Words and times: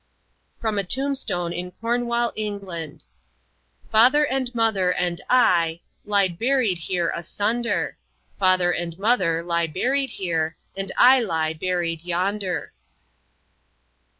From 0.57 0.79
a 0.79 0.83
tombstone 0.83 1.53
in 1.53 1.69
Cornwall, 1.73 2.33
England: 2.35 3.03
"Father 3.91 4.25
and 4.25 4.49
mother 4.55 4.91
and 4.91 5.21
I 5.29 5.81
Lie 6.05 6.29
buried 6.29 6.79
here 6.79 7.11
asunder; 7.13 7.97
Father 8.39 8.71
and 8.71 8.97
mother 8.97 9.43
lie 9.43 9.67
buried 9.67 10.09
here, 10.09 10.57
And 10.75 10.91
I 10.97 11.19
lie 11.19 11.53
buried 11.53 12.03
yonder." 12.03 12.73